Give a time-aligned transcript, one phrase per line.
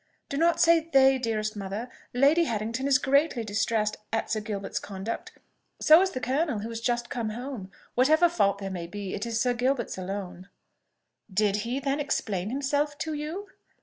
[0.29, 1.87] "Do not say they, dearest mother!
[2.11, 5.33] Lady Harrington is greatly distressed at Sir Gilbert's conduct:
[5.79, 7.69] so is the colonel, who is just come home.
[7.93, 10.49] Whatever fault there may be, it is Sir Gilbert's alone."
[11.31, 13.49] "Did he, then, explain himself to you?"